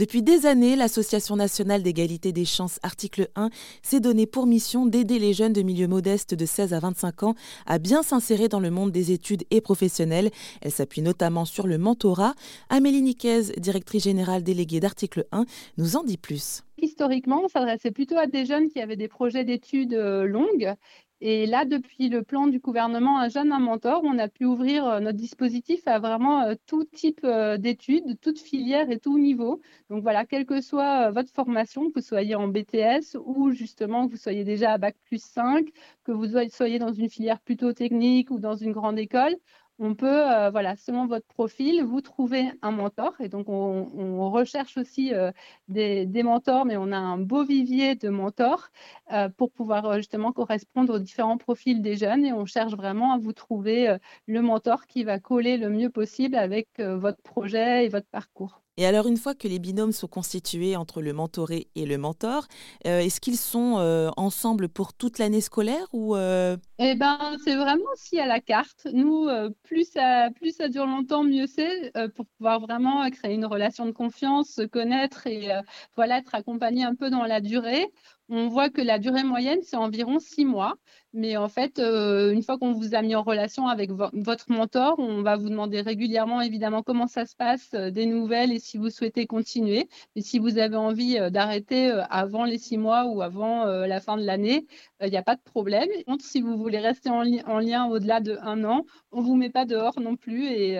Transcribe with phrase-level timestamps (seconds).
[0.00, 3.50] Depuis des années, l'Association nationale d'égalité des chances, article 1,
[3.82, 7.34] s'est donné pour mission d'aider les jeunes de milieux modestes de 16 à 25 ans
[7.66, 10.30] à bien s'insérer dans le monde des études et professionnelles.
[10.62, 12.32] Elle s'appuie notamment sur le mentorat.
[12.70, 15.44] Amélie Niquez, directrice générale déléguée d'article 1,
[15.76, 16.62] nous en dit plus.
[16.80, 20.76] Historiquement, on s'adressait plutôt à des jeunes qui avaient des projets d'études euh, longues
[21.22, 24.86] et là, depuis le plan du gouvernement Un jeune, un mentor, on a pu ouvrir
[24.86, 29.60] euh, notre dispositif à vraiment euh, tout type euh, d'études, toute filière et tout niveau.
[29.90, 34.12] Donc voilà, quelle que soit votre formation, que vous soyez en BTS ou justement que
[34.12, 35.68] vous soyez déjà à Bac plus 5,
[36.04, 39.36] que vous soyez dans une filière plutôt technique ou dans une grande école,
[39.80, 43.14] on peut, euh, voilà, selon votre profil, vous trouver un mentor.
[43.20, 45.32] Et donc, on, recherche aussi euh,
[45.68, 48.68] des, mentors, mais on a un beau vivier de mentors
[49.12, 52.24] euh, pour pouvoir justement correspondre aux différents profils des jeunes.
[52.26, 56.36] Et on cherche vraiment à vous trouver le mentor qui va coller le mieux possible
[56.36, 58.60] avec votre projet et votre parcours.
[58.80, 62.46] Et alors, une fois que les binômes sont constitués entre le mentoré et le mentor,
[62.86, 66.56] euh, est-ce qu'ils sont euh, ensemble pour toute l'année scolaire ou euh?
[66.78, 68.86] Eh ben, c'est vraiment aussi à la carte.
[68.94, 69.28] Nous,
[69.64, 73.90] plus ça, plus ça dure longtemps, mieux c'est pour pouvoir vraiment créer une relation de
[73.90, 75.50] confiance, se connaître et
[75.94, 77.86] voilà être accompagné un peu dans la durée
[78.30, 80.76] on voit que la durée moyenne, c'est environ six mois.
[81.12, 84.94] Mais en fait, euh, une fois qu'on vous a mis en relation avec votre mentor,
[84.98, 88.78] on va vous demander régulièrement, évidemment, comment ça se passe, euh, des nouvelles et si
[88.78, 89.88] vous souhaitez continuer.
[90.14, 94.16] Et si vous avez envie euh, d'arrêter avant les six mois ou avant la fin
[94.16, 94.66] de l'année,
[95.02, 95.88] il n'y a pas de problème.
[96.20, 99.50] Si vous voulez rester en, en lien au-delà de un an, on ne vous met
[99.50, 100.78] pas dehors non plus et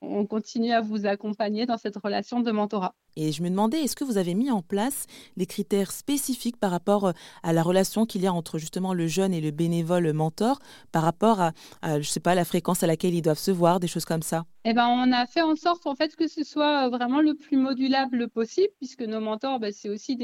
[0.00, 2.94] on continue à vous accompagner dans cette relation de mentorat.
[3.16, 6.70] Et je me demandais, est-ce que vous avez mis en place des critères spécifiques par
[6.70, 7.12] rapport euh,
[7.42, 10.58] à la relation qu'il y a entre justement le jeune et le bénévole mentor,
[10.92, 11.52] par rapport à,
[12.00, 14.44] je sais pas, la fréquence à laquelle ils doivent se voir, des choses comme ça
[14.64, 17.56] eh ben, on a fait en sorte en fait que ce soit vraiment le plus
[17.56, 20.16] modulable possible, puisque nos mentors, ben, c'est aussi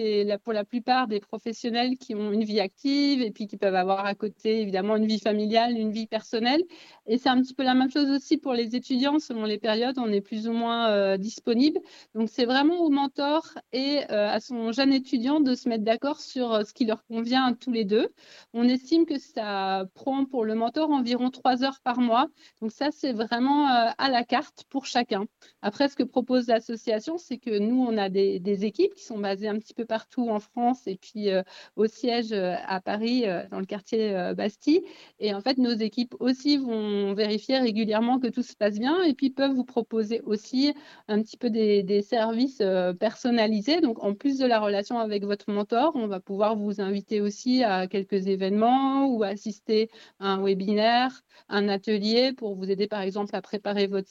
[0.44, 4.06] pour la plupart des professionnels qui ont une vie active et puis qui peuvent avoir
[4.06, 6.62] à côté évidemment une vie familiale, une vie personnelle.
[7.08, 9.18] Et c'est un petit peu la même chose aussi pour les étudiants.
[9.18, 11.80] Selon les périodes, on est plus ou moins euh, disponible.
[12.14, 16.20] Donc c'est vraiment au mentor et euh, à son jeune étudiant de se mettre d'accord
[16.20, 18.08] sur euh, ce qui leur convient à tous les deux.
[18.54, 22.28] On estime que ça prend pour le mentor environ trois heures par mois.
[22.60, 25.24] Donc ça, c'est vraiment à la carte pour chacun.
[25.62, 29.48] Après, ce que propose l'association, c'est que nous, on a des, équipes qui sont basées
[29.48, 31.42] un petit peu partout en France et puis euh,
[31.76, 34.82] au siège euh, à Paris, euh, dans le quartier Bastille.
[35.20, 39.14] Et en fait, nos équipes aussi vont vérifier régulièrement que tout se passe bien et
[39.14, 40.74] puis peuvent vous proposer aussi
[41.08, 42.62] un petit peu des, des services
[43.00, 43.80] personnalisés.
[43.80, 47.64] Donc, en plus de la relation avec votre mentor, on va pouvoir vous inviter aussi
[47.64, 49.90] à quelques événements ou assister
[50.20, 54.08] à un webinaire, un atelier pour vous aider, par exemple, à préparer votre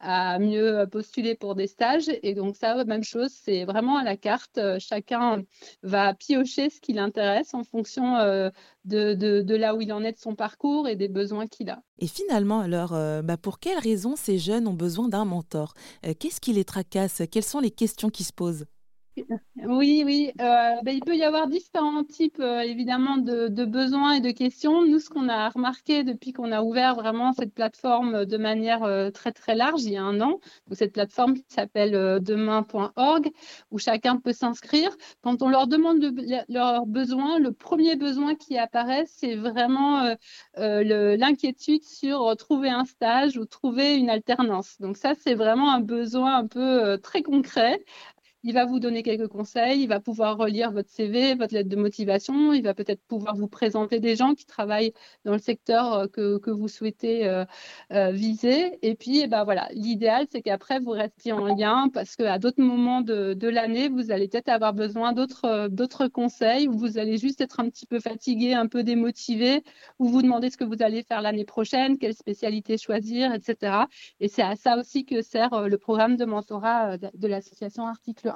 [0.00, 2.10] À mieux postuler pour des stages.
[2.22, 4.58] Et donc ça, même chose, c'est vraiment à la carte.
[4.78, 5.42] Chacun
[5.82, 8.50] va piocher ce qui l'intéresse en fonction euh,
[8.84, 11.82] de, de, là où il en est de son parcours et des besoins qu'il a.
[11.98, 15.74] Et finalement, alors, euh, bah pour quelles raisons ces jeunes ont besoin d'un mentor?
[16.06, 17.22] Euh, Qu'est-ce qui les tracasse?
[17.30, 18.66] Quelles sont les questions qui se posent?
[19.66, 20.32] Oui, oui.
[20.40, 24.84] Euh, ben, il peut y avoir différents types, euh, évidemment, de, besoins et de questions.
[24.84, 29.10] Nous, ce qu'on a remarqué depuis qu'on a ouvert vraiment cette plateforme de manière euh,
[29.10, 30.40] très, très large, il y a un an,
[30.72, 33.30] cette plateforme qui s'appelle demain.org,
[33.70, 34.90] où chacun peut s'inscrire.
[35.22, 36.04] Quand on leur demande
[36.48, 40.14] leurs besoins, le premier besoin qui apparaît, c'est vraiment
[40.56, 44.80] l'inquiétude sur trouver un stage ou trouver une alternance.
[44.80, 47.80] Donc ça, c'est vraiment un besoin un peu très concret
[48.44, 51.76] il va vous donner quelques conseils, il va pouvoir relire votre CV, votre lettre de
[51.76, 54.92] motivation, il va peut-être pouvoir vous présenter des gens qui travaillent
[55.24, 57.46] dans le secteur euh, que, vous souhaitez euh,
[57.92, 58.78] euh, viser.
[58.82, 62.62] Et puis, eh ben, voilà, l'idéal, c'est qu'après, vous restiez en lien parce qu'à d'autres
[62.62, 67.60] moments de, l'année, vous allez peut-être avoir besoin d'autres conseils ou vous allez juste être
[67.60, 69.62] un petit peu fatigué, un peu démotivé,
[69.98, 73.84] ou vous demandez ce que vous allez faire l'année prochaine, quelle spécialité choisir, etc.
[74.20, 78.33] Et c'est à ça aussi que sert le programme de mentorat de l'association Article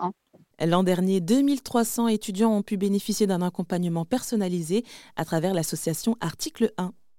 [0.64, 4.84] L'an dernier, 2300 étudiants ont pu bénéficier d'un accompagnement personnalisé
[5.16, 6.92] à travers l'association Article 1.